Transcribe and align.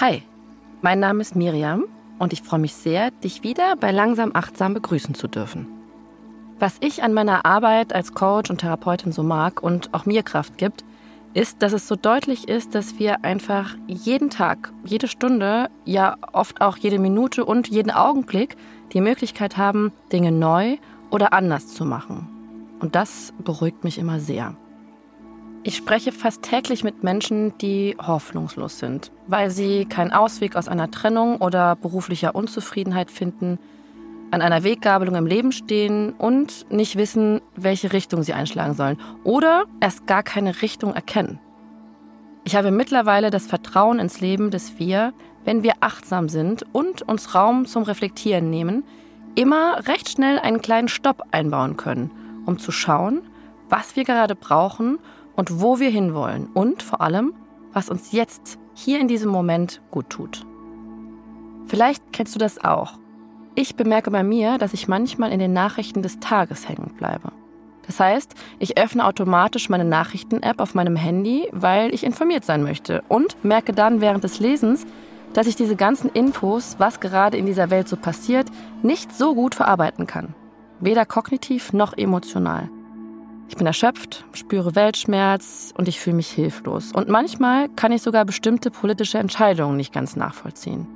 Hi, 0.00 0.22
mein 0.82 0.98
Name 0.98 1.20
ist 1.20 1.36
Miriam 1.36 1.84
und 2.18 2.32
ich 2.32 2.42
freue 2.42 2.58
mich 2.58 2.74
sehr, 2.74 3.12
dich 3.12 3.44
wieder 3.44 3.76
bei 3.76 3.92
Langsam 3.92 4.32
Achtsam 4.34 4.74
begrüßen 4.74 5.14
zu 5.14 5.28
dürfen. 5.28 5.68
Was 6.58 6.78
ich 6.80 7.04
an 7.04 7.12
meiner 7.12 7.46
Arbeit 7.46 7.92
als 7.92 8.14
Coach 8.14 8.50
und 8.50 8.58
Therapeutin 8.58 9.12
so 9.12 9.22
mag 9.22 9.62
und 9.62 9.94
auch 9.94 10.06
mir 10.06 10.24
Kraft 10.24 10.58
gibt, 10.58 10.84
ist, 11.34 11.62
dass 11.62 11.72
es 11.72 11.86
so 11.86 11.94
deutlich 11.94 12.48
ist, 12.48 12.74
dass 12.74 12.98
wir 12.98 13.24
einfach 13.24 13.76
jeden 13.86 14.28
Tag, 14.28 14.72
jede 14.84 15.06
Stunde, 15.06 15.68
ja 15.84 16.16
oft 16.32 16.60
auch 16.60 16.76
jede 16.76 16.98
Minute 16.98 17.44
und 17.44 17.68
jeden 17.68 17.92
Augenblick 17.92 18.56
die 18.92 19.00
Möglichkeit 19.00 19.56
haben, 19.56 19.92
Dinge 20.12 20.32
neu 20.32 20.76
oder 21.10 21.32
anders 21.32 21.68
zu 21.68 21.84
machen. 21.84 22.28
Und 22.80 22.94
das 22.94 23.32
beruhigt 23.38 23.84
mich 23.84 23.98
immer 23.98 24.20
sehr. 24.20 24.54
Ich 25.64 25.76
spreche 25.76 26.12
fast 26.12 26.42
täglich 26.42 26.84
mit 26.84 27.02
Menschen, 27.02 27.56
die 27.58 27.96
hoffnungslos 28.00 28.78
sind, 28.78 29.10
weil 29.26 29.50
sie 29.50 29.84
keinen 29.84 30.12
Ausweg 30.12 30.56
aus 30.56 30.68
einer 30.68 30.90
Trennung 30.90 31.38
oder 31.38 31.76
beruflicher 31.76 32.34
Unzufriedenheit 32.34 33.10
finden, 33.10 33.58
an 34.30 34.40
einer 34.40 34.62
Weggabelung 34.62 35.14
im 35.14 35.26
Leben 35.26 35.52
stehen 35.52 36.12
und 36.12 36.70
nicht 36.70 36.96
wissen, 36.96 37.40
welche 37.56 37.92
Richtung 37.92 38.22
sie 38.22 38.34
einschlagen 38.34 38.74
sollen 38.74 38.98
oder 39.24 39.64
erst 39.80 40.06
gar 40.06 40.22
keine 40.22 40.62
Richtung 40.62 40.94
erkennen. 40.94 41.40
Ich 42.44 42.54
habe 42.56 42.70
mittlerweile 42.70 43.30
das 43.30 43.46
Vertrauen 43.46 43.98
ins 43.98 44.20
Leben, 44.20 44.50
dass 44.50 44.78
wir, 44.78 45.12
wenn 45.48 45.62
wir 45.62 45.72
achtsam 45.80 46.28
sind 46.28 46.66
und 46.72 47.00
uns 47.00 47.34
Raum 47.34 47.64
zum 47.64 47.82
Reflektieren 47.82 48.50
nehmen, 48.50 48.84
immer 49.34 49.88
recht 49.88 50.10
schnell 50.10 50.38
einen 50.38 50.60
kleinen 50.60 50.88
Stopp 50.88 51.22
einbauen 51.30 51.78
können, 51.78 52.10
um 52.44 52.58
zu 52.58 52.70
schauen, 52.70 53.22
was 53.70 53.96
wir 53.96 54.04
gerade 54.04 54.34
brauchen 54.34 54.98
und 55.36 55.62
wo 55.62 55.80
wir 55.80 55.88
hinwollen 55.88 56.48
und 56.52 56.82
vor 56.82 57.00
allem, 57.00 57.32
was 57.72 57.88
uns 57.88 58.12
jetzt 58.12 58.58
hier 58.74 59.00
in 59.00 59.08
diesem 59.08 59.30
Moment 59.30 59.80
gut 59.90 60.10
tut. 60.10 60.44
Vielleicht 61.66 62.12
kennst 62.12 62.34
du 62.34 62.38
das 62.38 62.62
auch 62.62 62.98
ich 63.58 63.74
bemerke 63.74 64.12
bei 64.12 64.22
mir, 64.22 64.56
dass 64.56 64.72
ich 64.72 64.86
manchmal 64.86 65.32
in 65.32 65.40
den 65.40 65.52
Nachrichten 65.52 66.00
des 66.00 66.20
Tages 66.20 66.68
hängen 66.68 66.94
bleibe. 66.96 67.32
Das 67.88 67.98
heißt, 67.98 68.36
ich 68.60 68.78
öffne 68.78 69.04
automatisch 69.04 69.68
meine 69.68 69.84
Nachrichten-App 69.84 70.60
auf 70.60 70.76
meinem 70.76 70.94
Handy, 70.94 71.48
weil 71.50 71.92
ich 71.92 72.04
informiert 72.04 72.44
sein 72.44 72.62
möchte 72.62 73.02
und 73.08 73.42
merke 73.44 73.72
dann 73.72 74.00
während 74.00 74.22
des 74.22 74.38
Lesens, 74.38 74.86
dass 75.32 75.46
ich 75.46 75.56
diese 75.56 75.76
ganzen 75.76 76.10
Infos, 76.10 76.76
was 76.78 77.00
gerade 77.00 77.36
in 77.36 77.46
dieser 77.46 77.70
Welt 77.70 77.88
so 77.88 77.96
passiert, 77.96 78.48
nicht 78.82 79.12
so 79.12 79.34
gut 79.34 79.54
verarbeiten 79.54 80.06
kann. 80.06 80.34
Weder 80.80 81.04
kognitiv 81.06 81.72
noch 81.72 81.96
emotional. 81.96 82.68
Ich 83.48 83.56
bin 83.56 83.66
erschöpft, 83.66 84.24
spüre 84.32 84.74
Weltschmerz 84.74 85.72
und 85.76 85.88
ich 85.88 85.98
fühle 86.00 86.16
mich 86.16 86.30
hilflos. 86.30 86.92
Und 86.92 87.08
manchmal 87.08 87.68
kann 87.70 87.92
ich 87.92 88.02
sogar 88.02 88.24
bestimmte 88.24 88.70
politische 88.70 89.18
Entscheidungen 89.18 89.76
nicht 89.76 89.92
ganz 89.92 90.16
nachvollziehen. 90.16 90.86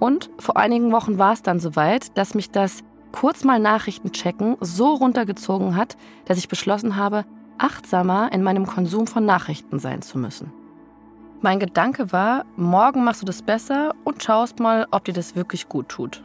Und 0.00 0.30
vor 0.38 0.56
einigen 0.56 0.90
Wochen 0.90 1.18
war 1.18 1.32
es 1.32 1.42
dann 1.42 1.60
soweit, 1.60 2.16
dass 2.18 2.34
mich 2.34 2.50
das 2.50 2.82
kurz 3.12 3.44
mal 3.44 3.60
Nachrichten 3.60 4.10
checken 4.10 4.56
so 4.60 4.94
runtergezogen 4.94 5.76
hat, 5.76 5.96
dass 6.24 6.38
ich 6.38 6.48
beschlossen 6.48 6.96
habe, 6.96 7.24
achtsamer 7.58 8.32
in 8.32 8.42
meinem 8.42 8.66
Konsum 8.66 9.06
von 9.06 9.24
Nachrichten 9.24 9.78
sein 9.78 10.02
zu 10.02 10.18
müssen. 10.18 10.52
Mein 11.44 11.58
Gedanke 11.58 12.12
war, 12.12 12.44
morgen 12.54 13.02
machst 13.02 13.20
du 13.20 13.26
das 13.26 13.42
besser 13.42 13.96
und 14.04 14.22
schaust 14.22 14.60
mal, 14.60 14.86
ob 14.92 15.04
dir 15.04 15.12
das 15.12 15.34
wirklich 15.34 15.68
gut 15.68 15.88
tut. 15.88 16.22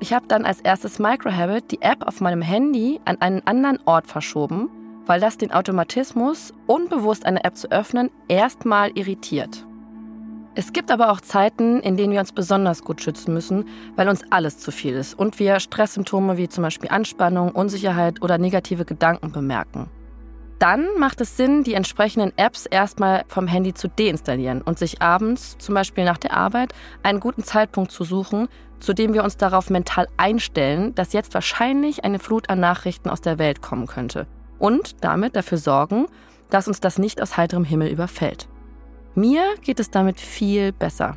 Ich 0.00 0.12
habe 0.12 0.26
dann 0.26 0.44
als 0.44 0.60
erstes 0.60 0.98
Microhabit 0.98 1.70
die 1.70 1.80
App 1.80 2.04
auf 2.04 2.20
meinem 2.20 2.42
Handy 2.42 3.00
an 3.04 3.20
einen 3.20 3.46
anderen 3.46 3.78
Ort 3.84 4.08
verschoben, 4.08 4.68
weil 5.06 5.20
das 5.20 5.38
den 5.38 5.52
Automatismus, 5.52 6.52
unbewusst 6.66 7.26
eine 7.26 7.44
App 7.44 7.56
zu 7.56 7.70
öffnen, 7.70 8.10
erstmal 8.26 8.90
irritiert. 8.98 9.64
Es 10.56 10.72
gibt 10.72 10.90
aber 10.90 11.12
auch 11.12 11.20
Zeiten, 11.20 11.78
in 11.78 11.96
denen 11.96 12.12
wir 12.12 12.18
uns 12.18 12.32
besonders 12.32 12.82
gut 12.82 13.02
schützen 13.02 13.34
müssen, 13.34 13.66
weil 13.94 14.08
uns 14.08 14.24
alles 14.30 14.58
zu 14.58 14.72
viel 14.72 14.94
ist 14.94 15.16
und 15.16 15.38
wir 15.38 15.60
Stresssymptome 15.60 16.36
wie 16.38 16.48
zum 16.48 16.62
Beispiel 16.62 16.90
Anspannung, 16.90 17.52
Unsicherheit 17.52 18.20
oder 18.20 18.38
negative 18.38 18.84
Gedanken 18.84 19.30
bemerken. 19.30 19.88
Dann 20.58 20.86
macht 20.98 21.20
es 21.20 21.36
Sinn, 21.36 21.64
die 21.64 21.74
entsprechenden 21.74 22.32
Apps 22.36 22.66
erstmal 22.66 23.24
vom 23.28 23.46
Handy 23.46 23.74
zu 23.74 23.88
deinstallieren 23.88 24.62
und 24.62 24.78
sich 24.78 25.02
abends, 25.02 25.56
zum 25.58 25.74
Beispiel 25.74 26.04
nach 26.04 26.18
der 26.18 26.32
Arbeit, 26.32 26.72
einen 27.02 27.20
guten 27.20 27.42
Zeitpunkt 27.42 27.90
zu 27.90 28.04
suchen, 28.04 28.48
zu 28.80 28.92
dem 28.92 29.14
wir 29.14 29.24
uns 29.24 29.36
darauf 29.36 29.70
mental 29.70 30.06
einstellen, 30.16 30.94
dass 30.94 31.12
jetzt 31.12 31.34
wahrscheinlich 31.34 32.04
eine 32.04 32.18
Flut 32.18 32.50
an 32.50 32.60
Nachrichten 32.60 33.10
aus 33.10 33.20
der 33.20 33.38
Welt 33.38 33.62
kommen 33.62 33.86
könnte 33.86 34.26
und 34.58 35.02
damit 35.02 35.36
dafür 35.36 35.58
sorgen, 35.58 36.06
dass 36.50 36.68
uns 36.68 36.80
das 36.80 36.98
nicht 36.98 37.20
aus 37.20 37.36
heiterem 37.36 37.64
Himmel 37.64 37.88
überfällt. 37.88 38.48
Mir 39.14 39.42
geht 39.62 39.80
es 39.80 39.90
damit 39.90 40.20
viel 40.20 40.72
besser. 40.72 41.16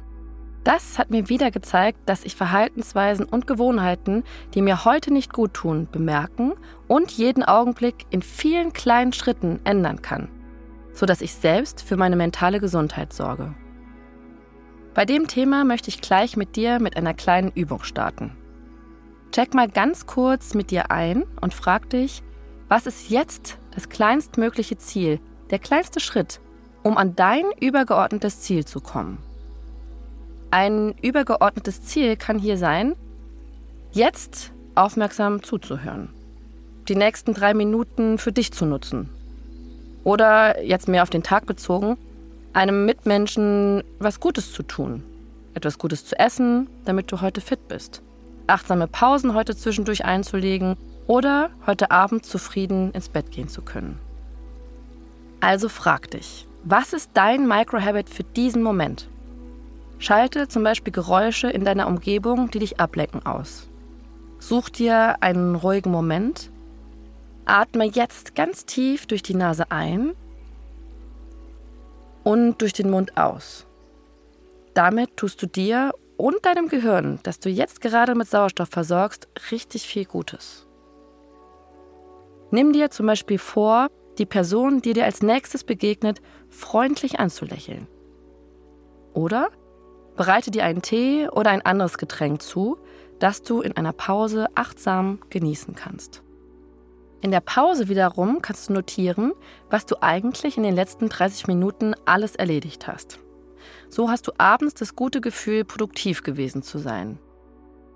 Das 0.68 1.00
hat 1.00 1.12
mir 1.12 1.30
wieder 1.30 1.50
gezeigt, 1.50 1.98
dass 2.08 2.26
ich 2.26 2.36
Verhaltensweisen 2.36 3.26
und 3.26 3.48
Gewohnheiten, 3.48 4.26
die 4.54 4.62
mir 4.62 4.84
heute 4.84 5.14
nicht 5.14 5.32
gut 5.32 5.54
tun, 5.54 5.88
bemerken 5.90 6.56
und 6.90 7.10
jeden 7.12 7.46
Augenblick 7.46 8.06
in 8.10 8.22
vielen 8.22 8.74
kleinen 8.74 9.14
Schritten 9.14 9.62
ändern 9.64 10.02
kann, 10.02 10.28
sodass 10.92 11.22
ich 11.22 11.34
selbst 11.36 11.82
für 11.82 11.96
meine 11.96 12.18
mentale 12.18 12.60
Gesundheit 12.60 13.14
sorge. 13.14 13.56
Bei 14.94 15.06
dem 15.06 15.30
Thema 15.30 15.64
möchte 15.64 15.88
ich 15.88 16.02
gleich 16.02 16.36
mit 16.36 16.58
dir 16.58 16.82
mit 16.82 16.98
einer 16.98 17.14
kleinen 17.14 17.54
Übung 17.54 17.84
starten. 17.84 18.36
Check 19.32 19.54
mal 19.54 19.70
ganz 19.70 20.06
kurz 20.06 20.54
mit 20.54 20.70
dir 20.70 20.92
ein 20.92 21.24
und 21.40 21.54
frag 21.54 21.90
dich, 21.92 22.24
was 22.68 22.88
ist 22.88 23.10
jetzt 23.10 23.58
das 23.74 23.88
kleinstmögliche 23.88 24.78
Ziel, 24.78 25.22
der 25.50 25.60
kleinste 25.60 26.02
Schritt, 26.02 26.42
um 26.84 26.98
an 26.98 27.16
dein 27.16 27.46
übergeordnetes 27.62 28.42
Ziel 28.42 28.66
zu 28.66 28.82
kommen. 28.82 29.24
Ein 30.50 30.96
übergeordnetes 31.02 31.82
Ziel 31.82 32.16
kann 32.16 32.40
hier 32.40 32.58
sein, 32.58 32.96
jetzt 33.92 34.54
aufmerksam 34.76 35.44
zuzuhören, 35.44 36.10
die 36.88 36.96
nächsten 36.96 37.34
drei 37.34 37.54
Minuten 37.54 38.18
für 38.18 38.32
dich 38.32 38.54
zu 38.54 38.66
nutzen 38.66 39.10
oder 40.06 40.64
jetzt 40.64 40.88
mehr 40.88 41.04
auf 41.04 41.10
den 41.10 41.24
Tag 41.24 41.48
bezogen, 41.48 41.98
einem 42.54 42.86
Mitmenschen 42.86 43.84
was 44.00 44.22
Gutes 44.22 44.54
zu 44.54 44.64
tun, 44.64 45.04
etwas 45.54 45.78
Gutes 45.78 46.06
zu 46.06 46.18
essen, 46.18 46.70
damit 46.86 47.12
du 47.12 47.20
heute 47.20 47.42
fit 47.42 47.68
bist, 47.68 48.02
achtsame 48.48 48.88
Pausen 48.88 49.34
heute 49.34 49.54
zwischendurch 49.54 50.06
einzulegen 50.06 50.78
oder 51.08 51.50
heute 51.66 51.92
Abend 51.92 52.26
zufrieden 52.26 52.92
ins 52.94 53.10
Bett 53.10 53.32
gehen 53.32 53.50
zu 53.50 53.62
können. 53.62 54.00
Also 55.42 55.68
frag 55.68 56.10
dich, 56.12 56.48
was 56.64 56.94
ist 56.94 57.12
dein 57.16 57.50
Microhabit 57.50 58.10
für 58.10 58.24
diesen 58.24 58.64
Moment? 58.64 59.10
Schalte 60.00 60.48
zum 60.48 60.64
Beispiel 60.64 60.94
Geräusche 60.94 61.50
in 61.50 61.66
deiner 61.66 61.88
Umgebung, 61.88 62.52
die 62.52 62.60
dich 62.60 62.80
ablenken, 62.80 63.26
aus. 63.26 63.70
Such 64.40 64.70
dir 64.70 65.18
einen 65.22 65.56
ruhigen 65.56 65.92
Moment. 65.92 66.52
Atme 67.46 67.86
jetzt 67.86 68.36
ganz 68.36 68.66
tief 68.66 69.08
durch 69.08 69.24
die 69.24 69.36
Nase 69.36 69.72
ein 69.72 70.14
und 72.24 72.62
durch 72.62 72.74
den 72.74 72.90
Mund 72.90 73.18
aus. 73.18 73.66
Damit 74.74 75.18
tust 75.18 75.42
du 75.42 75.48
dir 75.48 75.94
und 76.18 76.46
deinem 76.46 76.68
Gehirn, 76.68 77.20
das 77.24 77.40
du 77.40 77.50
jetzt 77.50 77.82
gerade 77.82 78.16
mit 78.16 78.28
Sauerstoff 78.28 78.70
versorgst, 78.70 79.28
richtig 79.52 79.88
viel 79.88 80.06
Gutes. 80.06 80.68
Nimm 82.52 82.74
dir 82.74 82.92
zum 82.92 83.06
Beispiel 83.06 83.40
vor, 83.40 83.88
die 84.18 84.26
Person, 84.26 84.82
die 84.82 84.94
dir 84.94 85.06
als 85.06 85.22
nächstes 85.22 85.64
begegnet, 85.64 86.22
freundlich 86.50 87.20
anzulächeln. 87.20 87.88
Oder 89.14 89.50
bereite 90.18 90.52
dir 90.52 90.66
einen 90.66 90.82
Tee 90.82 91.30
oder 91.30 91.52
ein 91.52 91.66
anderes 91.66 91.98
Getränk 91.98 92.42
zu, 92.42 92.78
das 93.20 93.42
du 93.42 93.62
in 93.62 93.78
einer 93.78 93.94
Pause 93.94 94.48
achtsam 94.56 95.20
genießen 95.30 95.76
kannst. 95.76 96.22
In 97.22 97.32
der 97.32 97.40
Pause 97.40 97.88
wiederum 97.88 98.42
kannst 98.42 98.70
du 98.70 98.74
notieren, 98.74 99.34
was 99.70 99.86
du 99.86 99.96
eigentlich 100.02 100.58
in 100.58 100.64
den 100.64 100.76
letzten 100.76 101.10
30 101.10 101.48
Minuten 101.48 101.96
alles 102.06 102.36
erledigt 102.36 102.88
hast. 102.88 103.20
So 103.90 104.10
hast 104.10 104.28
du 104.28 104.34
abends 104.38 104.76
das 104.76 104.96
gute 104.96 105.22
Gefühl, 105.22 105.64
produktiv 105.64 106.22
gewesen 106.22 106.62
zu 106.62 106.78
sein. 106.78 107.18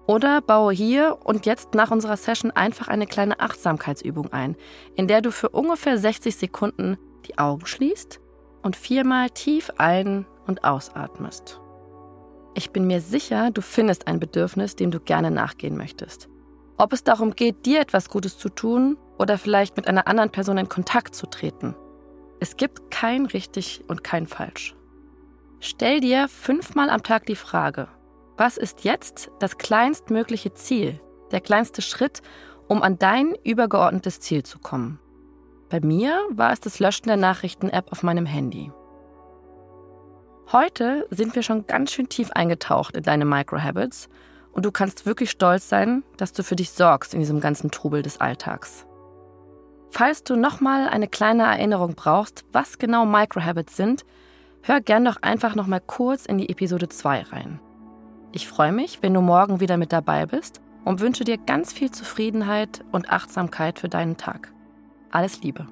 Oder 0.08 0.42
baue 0.42 0.74
hier 0.74 1.20
und 1.24 1.46
jetzt 1.46 1.76
nach 1.76 1.92
unserer 1.92 2.18
Session 2.18 2.52
einfach 2.52 2.88
eine 2.88 3.06
kleine 3.06 3.40
Achtsamkeitsübung 3.40 4.34
ein, 4.34 4.56
in 4.96 5.08
der 5.08 5.22
du 5.22 5.32
für 5.32 5.50
ungefähr 5.50 5.98
60 5.98 6.36
Sekunden 6.36 6.98
die 7.28 7.38
Augen 7.38 7.66
schließt 7.66 8.20
und 8.64 8.76
viermal 8.76 9.30
tief 9.30 9.72
ein- 9.78 10.26
und 10.48 10.64
ausatmest. 10.64 11.62
Ich 12.54 12.72
bin 12.72 12.86
mir 12.86 13.00
sicher, 13.00 13.52
du 13.52 13.62
findest 13.62 14.08
ein 14.08 14.20
Bedürfnis, 14.20 14.76
dem 14.76 14.92
du 14.92 15.00
gerne 15.00 15.32
nachgehen 15.32 15.78
möchtest. 15.78 16.28
Ob 16.78 16.94
es 16.94 17.04
darum 17.04 17.36
geht, 17.36 17.66
dir 17.66 17.80
etwas 17.80 18.10
Gutes 18.10 18.38
zu 18.38 18.50
tun 18.50 18.98
oder 19.18 19.38
vielleicht 19.38 19.78
mit 19.78 19.88
einer 19.88 20.08
anderen 20.08 20.32
Person 20.32 20.58
in 20.58 20.68
Kontakt 20.68 21.16
zu 21.16 21.28
treten. 21.28 21.76
Es 22.40 22.58
gibt 22.58 22.92
kein 22.92 23.28
richtig 23.28 23.84
und 23.88 24.04
kein 24.04 24.26
falsch. 24.26 24.76
Stell 25.60 26.00
dir 26.00 26.28
fünfmal 26.28 26.90
am 26.90 27.04
Tag 27.04 27.28
die 27.28 27.36
Frage, 27.36 27.88
was 28.36 28.58
ist 28.58 28.84
jetzt 28.84 29.30
das 29.40 29.60
kleinstmögliche 29.60 30.54
Ziel, 30.54 31.00
der 31.32 31.40
kleinste 31.40 31.84
Schritt, 31.84 32.22
um 32.68 32.82
an 32.82 32.98
dein 32.98 33.36
übergeordnetes 33.44 34.20
Ziel 34.20 34.44
zu 34.44 34.58
kommen. 34.58 35.00
Bei 35.70 35.80
mir 35.80 36.20
war 36.32 36.52
es 36.52 36.60
das 36.60 36.80
Löschen 36.80 37.08
der 37.08 37.18
Nachrichten-App 37.18 37.92
auf 37.92 38.02
meinem 38.02 38.26
Handy. 38.26 38.72
Heute 40.52 41.08
sind 41.12 41.34
wir 41.34 41.44
schon 41.44 41.66
ganz 41.66 41.94
schön 41.94 42.10
tief 42.10 42.32
eingetaucht 42.32 42.98
in 42.98 43.04
deine 43.04 43.24
Microhabits 43.24 44.10
und 44.52 44.66
du 44.66 44.72
kannst 44.72 45.06
wirklich 45.06 45.32
stolz 45.32 45.70
sein, 45.70 46.04
dass 46.18 46.34
du 46.34 46.44
für 46.44 46.58
dich 46.58 46.72
sorgst 46.72 47.14
in 47.14 47.22
diesem 47.22 47.40
ganzen 47.40 47.72
Trubel 47.72 48.02
des 48.02 48.20
Alltags. 48.20 48.86
Falls 49.92 50.26
du 50.26 50.36
nochmal 50.36 50.90
eine 50.90 51.08
kleine 51.08 51.44
Erinnerung 51.44 51.96
brauchst, 51.96 52.44
was 52.52 52.80
genau 52.80 53.06
Microhabits 53.06 53.78
sind, 53.78 54.04
hör 54.62 54.82
gern 54.82 55.06
doch 55.06 55.22
einfach 55.22 55.56
nochmal 55.56 55.82
kurz 55.82 56.26
in 56.26 56.38
die 56.38 56.50
Episode 56.50 56.90
2 56.90 57.22
rein. 57.32 57.62
Ich 58.34 58.50
freue 58.50 58.74
mich, 58.74 59.02
wenn 59.02 59.14
du 59.14 59.22
morgen 59.22 59.62
wieder 59.62 59.78
mit 59.78 59.94
dabei 59.94 60.26
bist 60.26 60.60
und 60.84 61.00
wünsche 61.00 61.24
dir 61.24 61.38
ganz 61.38 61.72
viel 61.72 61.92
Zufriedenheit 61.92 62.84
und 62.92 63.10
Achtsamkeit 63.10 63.80
für 63.80 63.88
deinen 63.88 64.18
Tag. 64.18 64.52
Alles 65.12 65.42
Liebe. 65.44 65.66